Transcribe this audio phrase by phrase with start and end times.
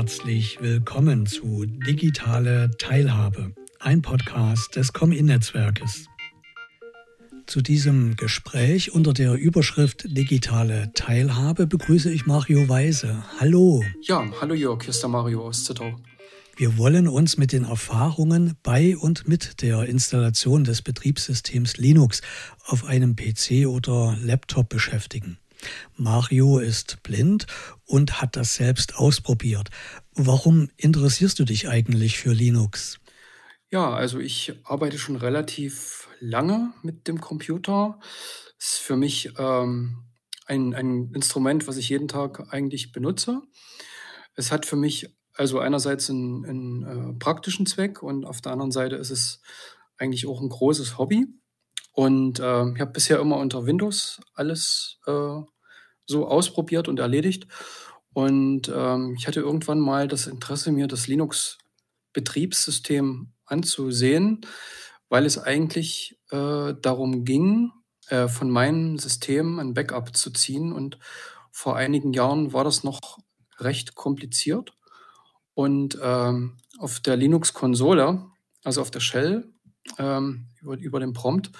[0.00, 6.06] herzlich willkommen zu Digitale Teilhabe, ein Podcast des Com-In-Netzwerkes.
[7.46, 13.22] Zu diesem Gespräch unter der Überschrift Digitale Teilhabe begrüße ich Mario Weise.
[13.40, 13.84] Hallo.
[14.00, 15.94] Ja, hallo Jörg, hier ist der Mario aus Zittau.
[16.56, 22.22] Wir wollen uns mit den Erfahrungen bei und mit der Installation des Betriebssystems Linux
[22.64, 25.36] auf einem PC oder Laptop beschäftigen.
[25.96, 27.46] Mario ist blind
[27.84, 29.70] und hat das selbst ausprobiert.
[30.14, 33.00] Warum interessierst du dich eigentlich für Linux?
[33.70, 38.00] Ja, also ich arbeite schon relativ lange mit dem Computer.
[38.58, 40.04] Ist für mich ähm,
[40.46, 43.42] ein, ein Instrument, was ich jeden Tag eigentlich benutze.
[44.34, 48.72] Es hat für mich also einerseits einen, einen äh, praktischen Zweck und auf der anderen
[48.72, 49.40] Seite ist es
[49.96, 51.28] eigentlich auch ein großes Hobby.
[51.92, 55.36] Und äh, ich habe bisher immer unter Windows alles äh,
[56.06, 57.46] so ausprobiert und erledigt.
[58.12, 64.40] Und ähm, ich hatte irgendwann mal das Interesse, mir das Linux-Betriebssystem anzusehen,
[65.08, 67.72] weil es eigentlich äh, darum ging,
[68.08, 70.72] äh, von meinem System ein Backup zu ziehen.
[70.72, 70.98] Und
[71.52, 73.18] vor einigen Jahren war das noch
[73.58, 74.74] recht kompliziert.
[75.54, 78.26] Und ähm, auf der Linux-Konsole,
[78.64, 79.52] also auf der Shell,
[79.98, 81.50] ähm, über, über den Prompt,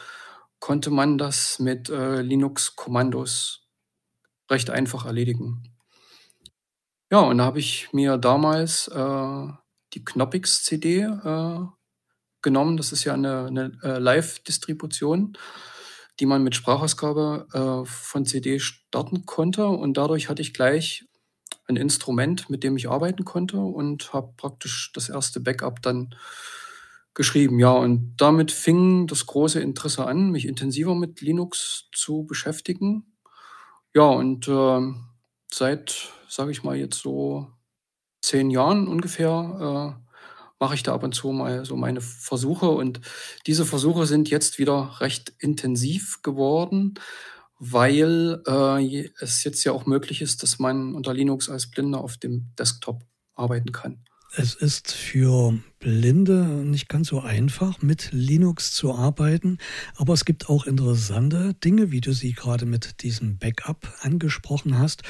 [0.59, 3.67] konnte man das mit äh, Linux-Kommandos
[4.51, 5.63] recht einfach erledigen.
[7.11, 9.47] Ja, und da habe ich mir damals äh,
[9.95, 11.61] die Knoppix-CD äh,
[12.43, 12.77] genommen.
[12.77, 15.37] Das ist ja eine, eine äh, Live-Distribution,
[16.21, 19.67] die man mit Sprachausgabe äh, von CD starten konnte.
[19.67, 21.05] Und dadurch hatte ich gleich
[21.67, 26.15] ein Instrument, mit dem ich arbeiten konnte und habe praktisch das erste Backup dann
[27.15, 27.59] geschrieben.
[27.59, 33.17] Ja, und damit fing das große Interesse an, mich intensiver mit Linux zu beschäftigen.
[33.95, 34.81] Ja, und äh,
[35.53, 37.49] seit, sage ich mal, jetzt so
[38.23, 40.11] zehn Jahren ungefähr äh,
[40.61, 42.69] mache ich da ab und zu mal so meine Versuche.
[42.71, 43.01] Und
[43.47, 46.95] diese Versuche sind jetzt wieder recht intensiv geworden,
[47.59, 52.19] weil äh, es jetzt ja auch möglich ist, dass man unter Linux als Blinder auf
[52.19, 53.03] dem Desktop
[53.35, 54.05] arbeiten kann.
[54.37, 59.59] Es ist für Blinde nicht ganz so einfach, mit Linux zu arbeiten,
[59.97, 65.03] aber es gibt auch interessante Dinge, wie du sie gerade mit diesem Backup angesprochen hast.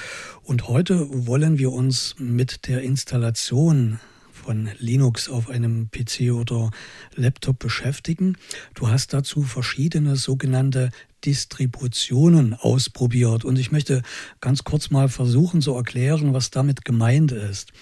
[0.42, 4.00] Und heute wollen wir uns mit der Installation
[4.32, 6.70] von Linux auf einem PC oder
[7.14, 8.38] Laptop beschäftigen.
[8.72, 10.88] Du hast dazu verschiedene sogenannte
[11.26, 14.00] Distributionen ausprobiert und ich möchte
[14.41, 17.72] ganz kurz mal versuchen zu erklären, was damit gemeint ist.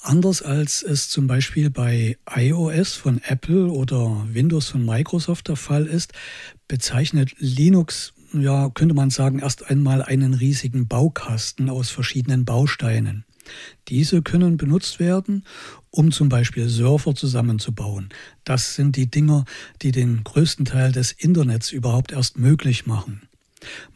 [0.00, 5.86] Anders als es zum Beispiel bei iOS von Apple oder Windows von Microsoft der Fall
[5.86, 6.12] ist,
[6.68, 13.24] bezeichnet Linux, ja, könnte man sagen, erst einmal einen riesigen Baukasten aus verschiedenen Bausteinen.
[13.88, 15.44] Diese können benutzt werden,
[15.90, 18.10] um zum Beispiel Surfer zusammenzubauen.
[18.44, 19.46] Das sind die Dinger,
[19.82, 23.22] die den größten Teil des Internets überhaupt erst möglich machen.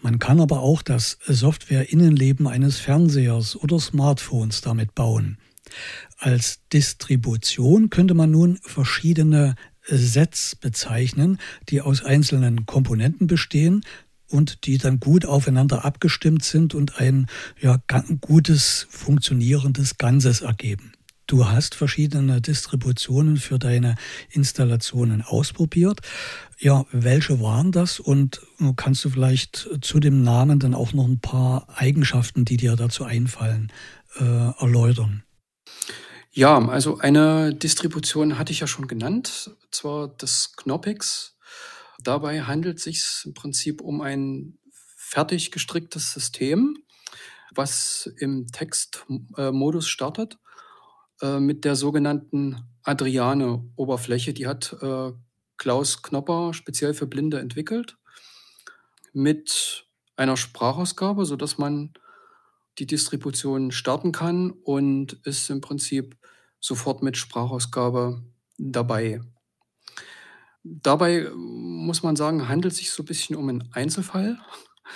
[0.01, 5.39] Man kann aber auch das Software-Innenleben eines Fernsehers oder Smartphones damit bauen.
[6.19, 11.39] Als Distribution könnte man nun verschiedene Sets bezeichnen,
[11.69, 13.85] die aus einzelnen Komponenten bestehen,
[14.33, 17.27] und die dann gut aufeinander abgestimmt sind und ein
[17.61, 17.79] ja,
[18.21, 20.93] gutes, funktionierendes Ganzes ergeben.
[21.27, 23.95] Du hast verschiedene Distributionen für deine
[24.31, 26.01] Installationen ausprobiert.
[26.59, 28.01] Ja, welche waren das?
[28.01, 28.43] Und
[28.77, 33.05] kannst du vielleicht zu dem Namen dann auch noch ein paar Eigenschaften, die dir dazu
[33.05, 33.73] einfallen,
[34.19, 35.23] äh, erläutern?
[36.35, 41.33] Ja, also eine Distribution hatte ich ja schon genannt, zwar das Knoppix
[42.03, 44.59] Dabei handelt es sich im Prinzip um ein
[44.97, 46.79] fertig gestricktes System,
[47.55, 50.39] was im Textmodus startet
[51.21, 54.33] äh, mit der sogenannten Adriane-Oberfläche.
[54.33, 55.13] Die hat äh,
[55.59, 57.99] Klaus Knopper speziell für Blinde entwickelt
[59.13, 61.93] mit einer Sprachausgabe, sodass man
[62.79, 66.17] die Distribution starten kann und ist im Prinzip
[66.61, 68.23] sofort mit Sprachausgabe
[68.59, 69.21] dabei.
[70.65, 74.39] Dabei muss man sagen, handelt es sich so ein bisschen um einen Einzelfall,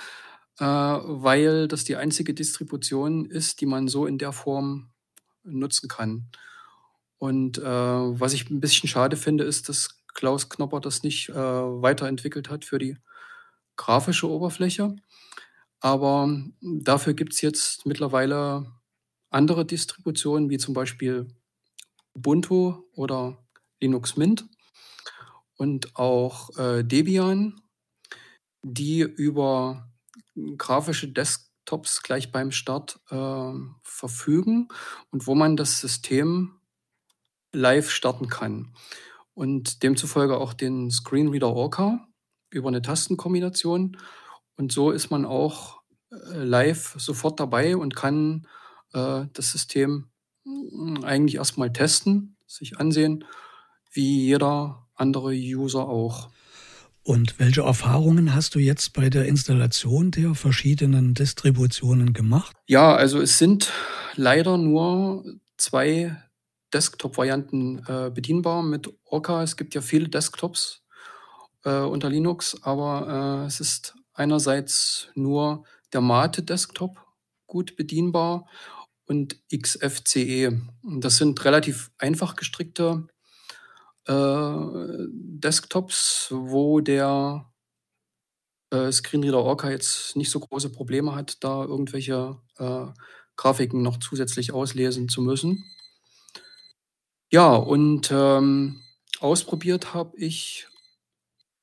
[0.59, 4.89] äh, weil das die einzige Distribution ist, die man so in der Form
[5.43, 6.29] nutzen kann.
[7.17, 11.33] Und äh, was ich ein bisschen schade finde, ist, dass Klaus Knopper das nicht äh,
[11.35, 12.97] weiterentwickelt hat für die
[13.75, 14.95] grafische Oberfläche.
[15.79, 18.71] Aber dafür gibt es jetzt mittlerweile
[19.29, 21.27] andere Distributionen, wie zum Beispiel
[22.13, 23.45] Ubuntu oder
[23.79, 24.47] Linux Mint
[25.57, 27.61] und auch äh, Debian,
[28.63, 29.91] die über
[30.57, 33.51] grafische Des Desktops gleich beim Start äh,
[33.83, 34.69] verfügen
[35.11, 36.61] und wo man das System
[37.53, 38.73] live starten kann.
[39.33, 42.07] Und demzufolge auch den Screenreader Orca
[42.49, 43.97] über eine Tastenkombination.
[44.57, 45.81] Und so ist man auch
[46.11, 48.47] äh, live sofort dabei und kann
[48.93, 50.09] äh, das System
[50.43, 53.23] mm, eigentlich erstmal testen, sich ansehen,
[53.91, 56.29] wie jeder andere User auch.
[57.03, 62.53] Und welche Erfahrungen hast du jetzt bei der Installation der verschiedenen Distributionen gemacht?
[62.65, 63.71] Ja, also es sind
[64.15, 65.23] leider nur
[65.55, 66.17] zwei
[66.73, 69.41] Desktop-Varianten äh, bedienbar mit Orca.
[69.41, 70.83] Es gibt ja viele Desktops
[71.63, 76.97] äh, unter Linux, aber äh, es ist einerseits nur der Mate Desktop
[77.45, 78.47] gut bedienbar
[79.05, 80.61] und XFCE.
[80.99, 83.07] Das sind relativ einfach gestrickte
[84.05, 84.55] äh,
[85.09, 87.51] Desktops, wo der
[88.71, 92.87] äh, Screenreader Orca jetzt nicht so große Probleme hat, da irgendwelche äh,
[93.35, 95.63] Grafiken noch zusätzlich auslesen zu müssen.
[97.29, 98.81] Ja, und ähm,
[99.19, 100.67] ausprobiert habe ich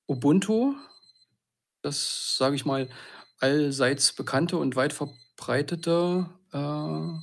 [0.07, 0.75] Ubuntu,
[1.85, 2.89] das sage ich mal
[3.41, 7.19] allseits bekannte und weit verbreitete, äh,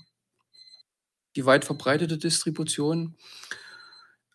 [1.35, 3.15] die weit verbreitete Distribution.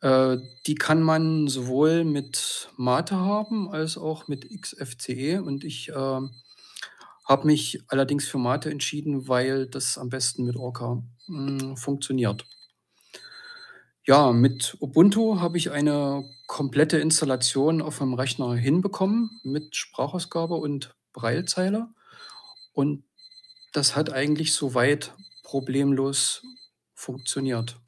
[0.00, 5.43] Äh, die kann man sowohl mit Mate haben als auch mit XFCE.
[5.43, 6.20] Und ich äh,
[7.29, 12.46] habe mich allerdings für Mate entschieden, weil das am besten mit Orca mh, hm, funktioniert.
[14.08, 20.94] Ja, mit Ubuntu habe ich eine komplette Installation auf meinem Rechner hinbekommen mit Sprachausgabe und
[21.12, 21.88] Braillezeile.
[22.73, 23.03] Und
[23.73, 25.12] das hat eigentlich soweit
[25.43, 26.44] problemlos
[26.94, 27.81] funktioniert.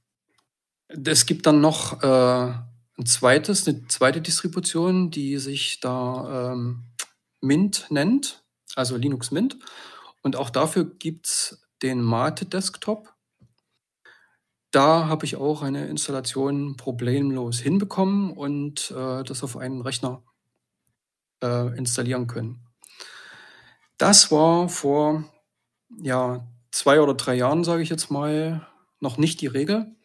[0.88, 6.82] Es gibt dann noch äh, ein zweites, eine zweite Distribution, die sich da ähm,
[7.40, 8.42] Mint nennt,
[8.74, 9.56] also Linux Mint.
[10.22, 13.14] Und auch dafür gibt es den Mate Desktop.
[14.70, 20.22] Da habe ich auch eine Installation problemlos hinbekommen und äh, das auf einen Rechner
[21.42, 22.66] äh, installieren können.
[23.96, 25.24] Das war vor
[26.02, 28.66] ja, zwei oder drei Jahren, sage ich jetzt mal,
[29.00, 29.96] noch nicht die Regel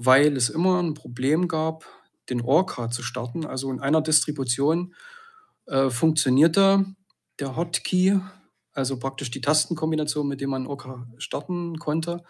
[0.00, 1.84] weil es immer ein Problem gab,
[2.30, 3.44] den Orca zu starten.
[3.44, 4.94] Also in einer Distribution
[5.66, 6.84] äh, funktionierte
[7.40, 8.20] der Hotkey,
[8.72, 12.22] also praktisch die Tastenkombination, mit der man Orca starten konnte.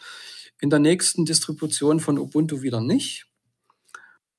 [0.61, 3.27] In der nächsten Distribution von Ubuntu wieder nicht.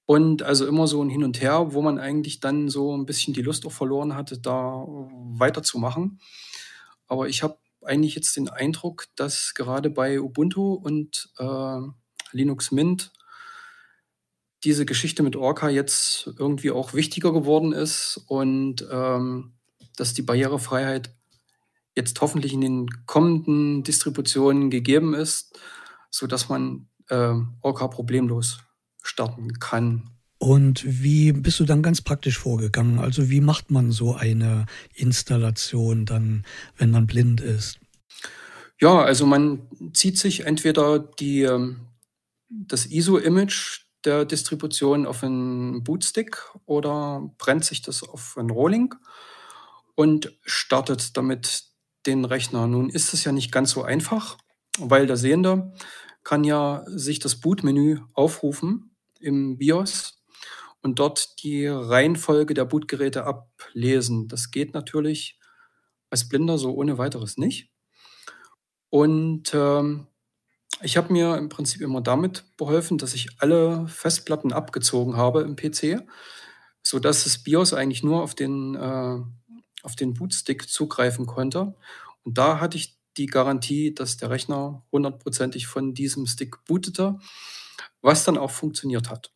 [0.06, 3.34] Und also immer so ein Hin und Her, wo man eigentlich dann so ein bisschen
[3.34, 4.86] die Lust auch verloren hatte, da
[5.38, 6.20] weiterzumachen.
[7.08, 11.80] Aber ich habe eigentlich jetzt den Eindruck, dass gerade bei Ubuntu und äh,
[12.32, 13.12] Linux Mint
[14.64, 19.54] diese Geschichte mit Orca jetzt irgendwie auch wichtiger geworden ist und ähm,
[19.96, 21.16] dass die Barrierefreiheit
[21.96, 25.60] jetzt hoffentlich in den kommenden Distributionen gegeben ist,
[26.10, 28.60] sodass man äh, Orca problemlos
[29.02, 30.10] starten kann.
[30.38, 33.00] Und wie bist du dann ganz praktisch vorgegangen?
[33.00, 34.66] Also wie macht man so eine
[34.96, 36.46] Installation dann,
[36.78, 37.80] wenn man blind ist?
[38.80, 41.82] Ja, also man zieht sich entweder die, ähm,
[42.48, 48.96] das ISO-Image der Distribution auf einen Bootstick oder brennt sich das auf ein Rolling
[49.96, 51.66] und startet damit
[52.06, 52.68] den Rechner.
[52.68, 54.38] Nun ist es ja nicht ganz so einfach,
[54.80, 55.74] weil der Sehende
[56.24, 60.22] kann ja sich das Bootmenü aufrufen im BIOS
[60.82, 64.28] und dort die Reihenfolge der Bootgeräte ablesen.
[64.28, 65.40] Das geht natürlich
[66.10, 67.72] als Blinder so ohne weiteres nicht.
[68.90, 70.08] Und ähm,
[70.82, 75.56] ich habe mir im Prinzip immer damit beholfen, dass ich alle Festplatten abgezogen habe im
[75.56, 76.08] PC,
[76.82, 79.18] sodass das BIOS eigentlich nur auf den, äh,
[79.84, 81.76] auf den Bootstick zugreifen konnte.
[82.24, 87.20] Und da hatte ich die Garantie, dass der Rechner hundertprozentig von diesem Stick bootete,
[88.02, 89.32] was dann auch funktioniert hat.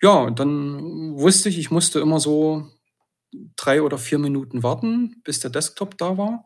[0.00, 2.68] Ja, dann wusste ich, ich musste immer so
[3.56, 6.44] drei oder vier Minuten warten, bis der Desktop da war.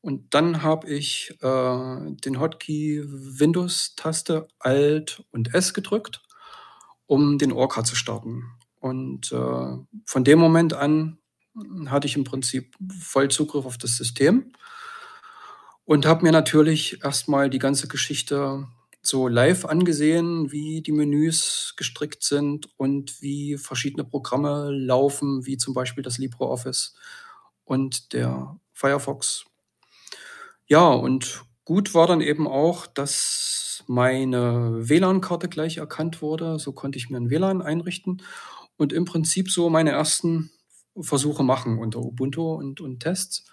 [0.00, 6.22] Und dann habe ich äh, den Hotkey Windows-Taste Alt und S gedrückt,
[7.06, 8.44] um den Orca zu starten.
[8.80, 11.18] Und äh, von dem Moment an
[11.86, 14.52] hatte ich im Prinzip voll Zugriff auf das System
[15.86, 18.66] und habe mir natürlich erstmal die ganze Geschichte
[19.02, 25.74] so live angesehen, wie die Menüs gestrickt sind und wie verschiedene Programme laufen, wie zum
[25.74, 26.94] Beispiel das LibreOffice
[27.64, 29.44] und der Firefox.
[30.66, 36.58] Ja, und gut war dann eben auch, dass meine WLAN-Karte gleich erkannt wurde.
[36.58, 38.22] So konnte ich mir ein WLAN einrichten
[38.76, 40.50] und im Prinzip so meine ersten
[41.00, 43.44] Versuche machen unter Ubuntu und, und Tests.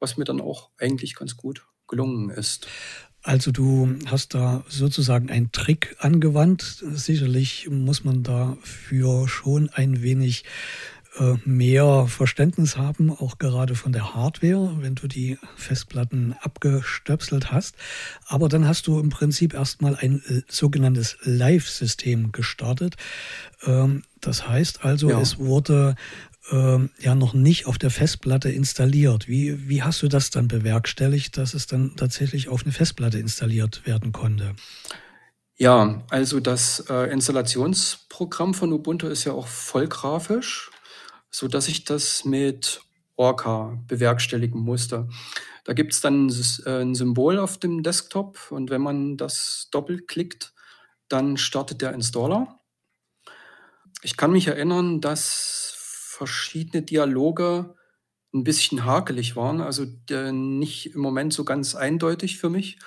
[0.00, 2.66] was mir dann auch eigentlich ganz gut gelungen ist.
[3.22, 6.84] Also du hast da sozusagen einen Trick angewandt.
[6.92, 10.44] Sicherlich muss man dafür schon ein wenig
[11.18, 17.74] äh, mehr Verständnis haben, auch gerade von der Hardware, wenn du die Festplatten abgestöpselt hast.
[18.26, 22.96] Aber dann hast du im Prinzip erstmal ein äh, sogenanntes Live-System gestartet.
[23.64, 25.20] Ähm, das heißt also, ja.
[25.20, 25.94] es wurde
[26.50, 29.28] ähm, ja noch nicht auf der Festplatte installiert.
[29.28, 33.86] Wie, wie hast du das dann bewerkstelligt, dass es dann tatsächlich auf eine Festplatte installiert
[33.86, 34.54] werden konnte?
[35.56, 40.70] Ja, also das äh, Installationsprogramm von Ubuntu ist ja auch vollgrafisch,
[41.30, 42.82] so dass ich das mit
[43.16, 45.08] Orca bewerkstelligen musste.
[45.64, 46.30] Da gibt es dann
[46.66, 50.52] äh, ein Symbol auf dem Desktop und wenn man das doppelklickt,
[51.08, 52.60] dann startet der Installer.
[54.02, 55.65] Ich kann mich erinnern, dass
[56.16, 57.74] verschiedene Dialoge
[58.32, 59.84] ein bisschen hakelig waren, also
[60.32, 62.78] nicht im Moment so ganz eindeutig für mich,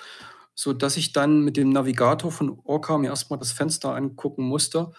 [0.54, 4.92] so dass ich dann mit dem Navigator von Orca mir erstmal das Fenster angucken musste,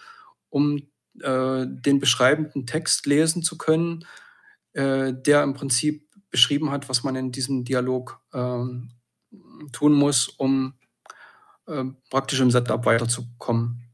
[0.48, 0.78] um
[1.20, 4.06] äh, den beschreibenden Text lesen zu können,
[4.72, 8.64] äh, der im Prinzip beschrieben hat, was man in diesem Dialog äh,
[9.72, 10.74] tun muss, um
[11.66, 13.92] äh, praktisch im Setup weiterzukommen.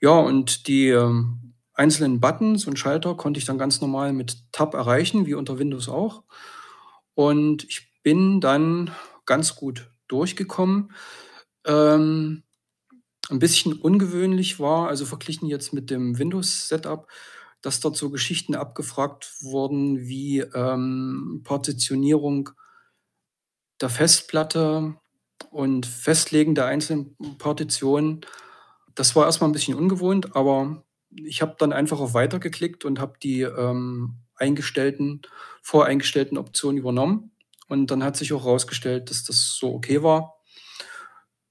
[0.00, 1.41] Ja, und die ähm,
[1.82, 5.88] einzelnen Buttons und Schalter konnte ich dann ganz normal mit Tab erreichen, wie unter Windows
[5.88, 6.22] auch.
[7.14, 8.92] Und ich bin dann
[9.26, 10.92] ganz gut durchgekommen.
[11.66, 12.44] Ähm,
[13.30, 17.08] ein bisschen ungewöhnlich war, also verglichen jetzt mit dem Windows-Setup,
[17.62, 22.50] dass dort so Geschichten abgefragt wurden wie ähm, Partitionierung
[23.80, 24.94] der Festplatte
[25.50, 28.20] und Festlegen der einzelnen Partitionen.
[28.94, 30.84] Das war erstmal ein bisschen ungewohnt, aber
[31.16, 35.22] ich habe dann einfach auf Weiter geklickt und habe die ähm, eingestellten,
[35.62, 37.32] voreingestellten Optionen übernommen.
[37.68, 40.34] Und dann hat sich auch herausgestellt, dass das so okay war.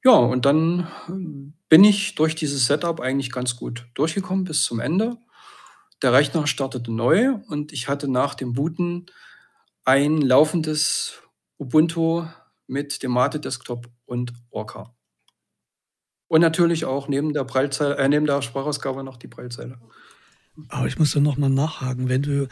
[0.03, 4.79] Ja, und dann äh, bin ich durch dieses Setup eigentlich ganz gut durchgekommen bis zum
[4.79, 5.17] Ende.
[6.01, 9.05] Der Rechner startete neu und ich hatte nach dem Booten
[9.85, 11.21] ein laufendes
[11.59, 12.25] Ubuntu
[12.67, 14.95] mit dem Mate Desktop und Orca.
[16.31, 19.77] Und natürlich auch neben der, Prallzeile, äh, neben der Sprachausgabe noch die Prallzeile.
[20.69, 22.47] Aber ich muss da nochmal nachhaken, wenn du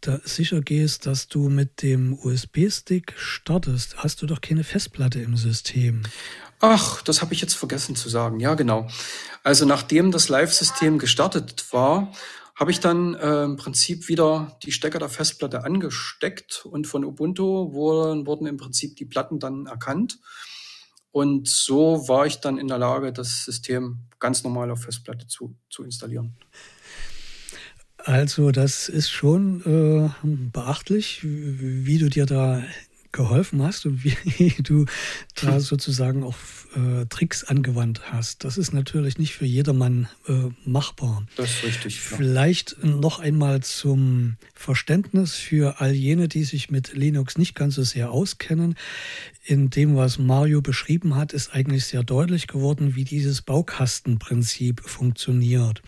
[0.00, 5.36] da sicher gehst, dass du mit dem USB-Stick startest, hast du doch keine Festplatte im
[5.36, 6.04] System.
[6.60, 8.40] Ach, das habe ich jetzt vergessen zu sagen.
[8.40, 8.88] Ja, genau.
[9.42, 12.10] Also nachdem das Live-System gestartet war,
[12.54, 17.74] habe ich dann äh, im Prinzip wieder die Stecker der Festplatte angesteckt und von Ubuntu
[17.74, 20.20] wurden, wurden im Prinzip die Platten dann erkannt.
[21.14, 25.54] Und so war ich dann in der Lage, das System ganz normal auf Festplatte zu,
[25.70, 26.36] zu installieren.
[27.98, 32.64] Also das ist schon äh, beachtlich, wie, wie du dir da
[33.14, 34.84] geholfen hast und wie du
[35.34, 36.36] da sozusagen auch
[36.76, 38.44] äh, Tricks angewandt hast.
[38.44, 41.24] Das ist natürlich nicht für jedermann äh, machbar.
[41.36, 42.10] Das ist richtig.
[42.10, 42.16] Ja.
[42.16, 47.82] Vielleicht noch einmal zum Verständnis für all jene, die sich mit Linux nicht ganz so
[47.82, 48.74] sehr auskennen.
[49.46, 55.82] In dem, was Mario beschrieben hat, ist eigentlich sehr deutlich geworden, wie dieses Baukastenprinzip funktioniert.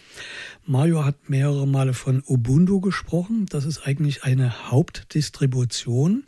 [0.66, 3.46] Mario hat mehrere Male von Ubuntu gesprochen.
[3.48, 6.24] Das ist eigentlich eine Hauptdistribution,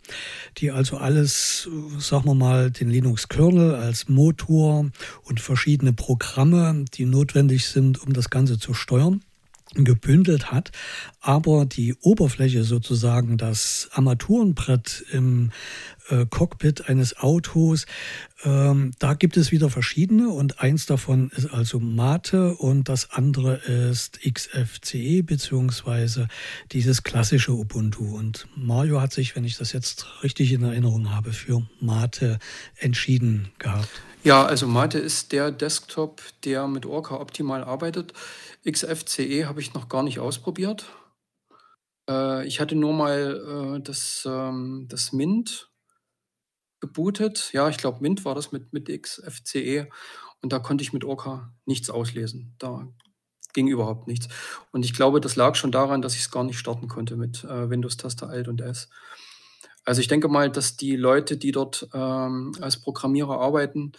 [0.57, 1.69] die also alles,
[1.99, 4.87] sagen wir mal, den Linux-Kernel als Motor
[5.25, 9.23] und verschiedene Programme, die notwendig sind, um das Ganze zu steuern,
[9.75, 10.73] gebündelt hat,
[11.21, 15.51] aber die Oberfläche sozusagen, das Armaturenbrett im
[16.09, 17.87] äh, Cockpit eines Autos,
[18.45, 23.57] ähm, da gibt es wieder verschiedene und eins davon ist also Mate und das andere
[23.57, 26.29] ist XFCE beziehungsweise
[26.73, 28.17] dieses klassische Ubuntu.
[28.17, 32.39] Und Mario hat sich, wenn ich das jetzt richtig in Erinnerung habe, für Mate
[32.79, 34.03] entschieden gehabt.
[34.25, 38.13] Ja, also Mate ist der Desktop, der mit Orca optimal arbeitet.
[38.69, 40.87] XFCE habe ich noch gar nicht ausprobiert.
[42.09, 45.71] Äh, ich hatte nur mal äh, das, ähm, das Mint
[46.81, 47.51] gebootet.
[47.53, 49.89] Ja, ich glaube, Mint war das mit, mit XFCE.
[50.41, 52.55] Und da konnte ich mit Orca nichts auslesen.
[52.59, 52.89] Da
[53.53, 54.29] ging überhaupt nichts.
[54.73, 57.45] Und ich glaube, das lag schon daran, dass ich es gar nicht starten konnte mit
[57.45, 58.89] äh, Windows-Taste Alt und S.
[59.85, 63.93] Also ich denke mal, dass die Leute, die dort ähm, als Programmierer arbeiten,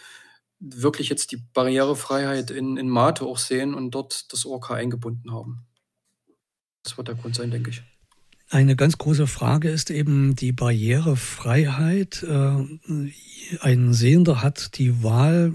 [0.60, 5.66] wirklich jetzt die Barrierefreiheit in, in Mate auch sehen und dort das OK eingebunden haben.
[6.82, 7.82] Das wird der Grund sein, denke ich.
[8.52, 12.24] Eine ganz große Frage ist eben die Barrierefreiheit.
[12.24, 12.64] Äh,
[13.60, 15.52] ein Sehender hat die Wahl,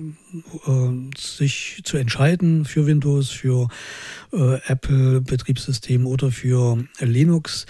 [0.66, 3.68] äh, sich zu entscheiden für Windows, für
[4.32, 7.66] äh, Apple-Betriebssystem oder für Linux.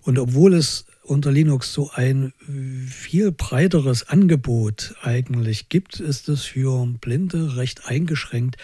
[0.00, 2.32] Und obwohl es unter Linux so ein
[2.86, 8.56] viel breiteres Angebot eigentlich gibt, ist es für Blinde recht eingeschränkt,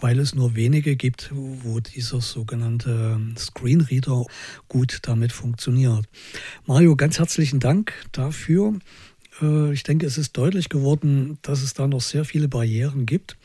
[0.00, 4.26] weil es nur wenige gibt, wo dieser sogenannte Screenreader
[4.68, 6.06] gut damit funktioniert.
[6.66, 8.74] Mario, ganz herzlichen Dank dafür.
[9.40, 13.36] Äh, ich denke, es ist deutlich geworden, dass es da noch sehr viele Barrieren gibt.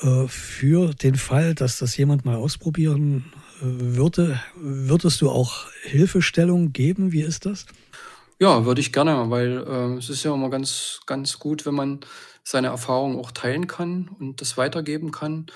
[0.00, 3.24] Äh, für den Fall, dass das jemand mal ausprobieren
[3.60, 7.12] würde, würdest du auch Hilfestellung geben?
[7.12, 7.66] Wie ist das?
[8.38, 12.00] Ja, würde ich gerne, weil äh, es ist ja immer ganz, ganz gut, wenn man
[12.42, 15.46] seine Erfahrungen auch teilen kann und das weitergeben kann.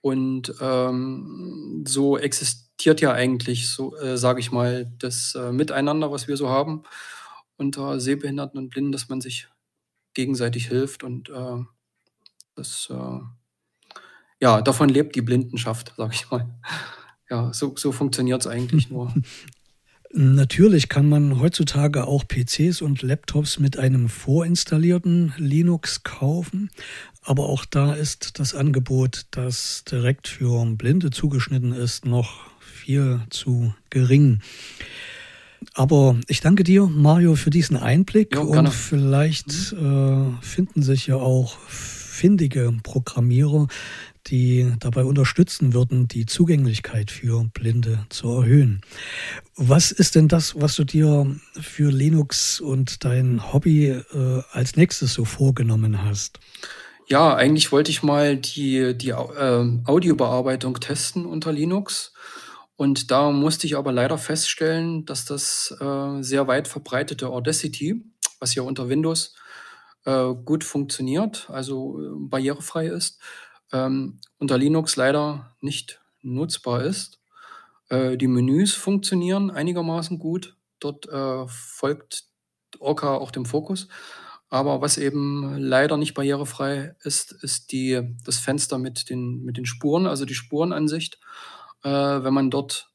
[0.00, 6.28] Und ähm, so existiert ja eigentlich, so äh, sage ich mal, das äh, Miteinander, was
[6.28, 6.84] wir so haben
[7.56, 9.48] unter Sehbehinderten und Blinden, dass man sich
[10.12, 11.64] gegenseitig hilft und äh,
[12.54, 13.20] das äh,
[14.40, 16.46] ja, davon lebt die Blindenschaft, sag ich mal.
[17.30, 19.12] Ja, so, so funktioniert es eigentlich nur.
[20.16, 26.70] Natürlich kann man heutzutage auch PCs und Laptops mit einem vorinstallierten Linux kaufen,
[27.24, 33.74] aber auch da ist das Angebot, das direkt für Blinde zugeschnitten ist, noch viel zu
[33.90, 34.40] gering.
[35.72, 41.16] Aber ich danke dir, Mario, für diesen Einblick jo, und vielleicht äh, finden sich ja
[41.16, 43.66] auch findige Programmierer,
[44.26, 48.80] die dabei unterstützen würden, die Zugänglichkeit für Blinde zu erhöhen.
[49.56, 51.26] Was ist denn das, was du dir
[51.60, 56.40] für Linux und dein Hobby äh, als nächstes so vorgenommen hast?
[57.06, 62.14] Ja, eigentlich wollte ich mal die, die äh, Audiobearbeitung testen unter Linux.
[62.76, 68.02] Und da musste ich aber leider feststellen, dass das äh, sehr weit verbreitete Audacity,
[68.40, 69.34] was ja unter Windows
[70.06, 73.20] äh, gut funktioniert, also äh, barrierefrei ist,
[73.74, 77.20] ähm, unter Linux leider nicht nutzbar ist.
[77.88, 80.56] Äh, die Menüs funktionieren einigermaßen gut.
[80.78, 82.24] Dort äh, folgt
[82.78, 83.88] Orca auch dem Fokus.
[84.48, 89.66] Aber was eben leider nicht barrierefrei ist, ist die, das Fenster mit den, mit den
[89.66, 91.18] Spuren, also die Spurenansicht.
[91.82, 92.92] Äh, wenn man dort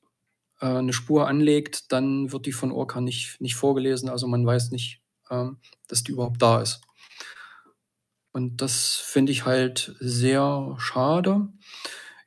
[0.61, 4.07] äh, eine Spur anlegt, dann wird die von Orca nicht, nicht vorgelesen.
[4.07, 5.57] Also man weiß nicht, ähm,
[5.89, 6.81] dass die überhaupt da ist.
[8.31, 11.47] Und das finde ich halt sehr schade.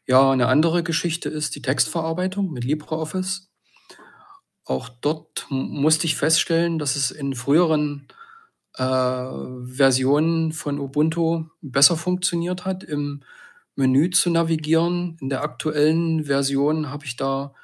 [0.07, 3.51] Ja, eine andere Geschichte ist die Textverarbeitung mit LibreOffice.
[4.65, 8.09] Auch dort musste ich feststellen, dass es in früheren
[8.75, 9.27] äh,
[9.65, 13.23] Versionen von Ubuntu besser funktioniert hat, im
[13.77, 15.17] Menü zu navigieren.
[15.21, 17.55] In der aktuellen Version habe ich da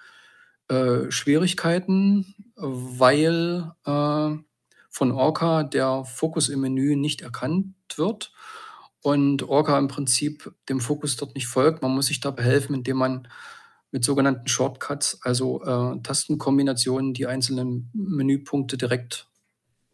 [0.68, 4.36] äh, Schwierigkeiten, weil äh,
[4.90, 8.32] von Orca der Fokus im Menü nicht erkannt wird
[9.00, 11.82] und Orca im Prinzip dem Fokus dort nicht folgt.
[11.82, 13.28] Man muss sich da behelfen, indem man
[13.90, 19.26] mit sogenannten Shortcuts, also äh, Tastenkombinationen, die einzelnen Menüpunkte direkt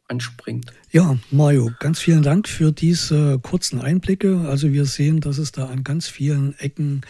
[0.09, 0.73] anspringt.
[0.91, 4.41] Ja, Mario, ganz vielen Dank für diese kurzen Einblicke.
[4.49, 7.03] Also wir sehen, dass es da an ganz vielen Ecken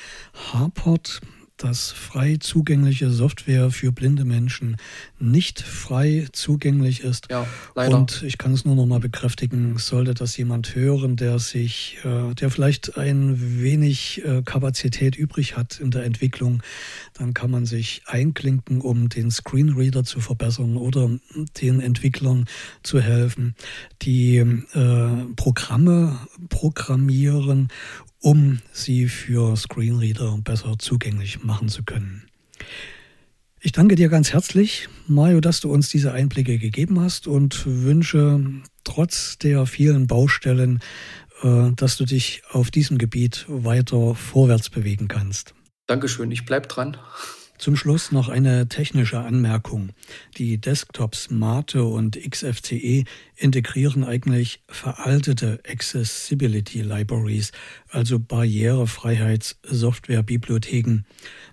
[0.53, 1.21] hapert
[1.65, 4.77] dass frei zugängliche Software für blinde Menschen
[5.19, 7.29] nicht frei zugänglich ist.
[7.31, 7.97] Ja, leider.
[7.97, 12.35] Und ich kann es nur noch mal bekräftigen, sollte das jemand hören, der sich, äh,
[12.35, 16.63] der vielleicht ein wenig äh, Kapazität übrig hat in der Entwicklung,
[17.15, 21.09] dann kann man sich einklinken, um den Screenreader zu verbessern oder
[21.63, 22.45] den Entwicklern
[22.83, 23.55] zu helfen,
[24.03, 26.19] die äh, Programme
[26.51, 27.71] programmieren
[28.25, 32.27] um sie für Screenreader besser zugänglich machen zu können.
[33.61, 38.41] Ich danke dir ganz herzlich, Mario, dass du uns diese Einblicke gegeben hast und wünsche
[38.83, 40.81] trotz der vielen Baustellen,
[41.43, 45.55] äh, dass du dich auf diesem Gebiet weiter vorwärts bewegen kannst.
[45.87, 46.97] Dankeschön, ich bleibe dran.
[47.57, 49.91] Zum Schluss noch eine technische Anmerkung.
[50.37, 53.05] Die Desktops Mate und XFCE
[53.37, 57.53] integrieren eigentlich veraltete Accessibility Libraries,
[57.91, 61.05] also Barrierefreiheitssoftwarebibliotheken.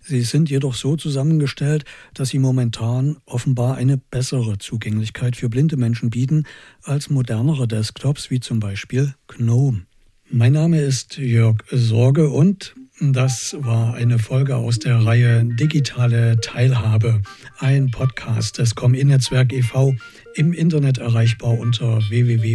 [0.02, 1.86] Sie sind jedoch so zusammengestellt,
[2.16, 6.46] dass sie momentan offenbar eine bessere Zugänglichkeit für blinde Menschen bieten
[6.82, 9.86] als modernere Desktops wie zum Beispiel GNOME.
[10.32, 17.24] Mein Name ist Jörg Sorge und das war eine Folge aus der Reihe Digitale Teilhabe,
[17.58, 19.96] ein Podcast des Com-In-Netzwerk e.V.
[20.36, 22.48] im Internet erreichbar unter www.comin.de,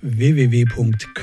[0.00, 1.22] www.cum-in.de.